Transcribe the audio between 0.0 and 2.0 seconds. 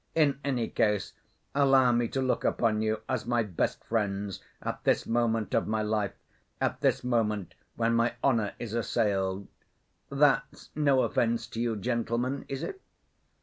In any case, allow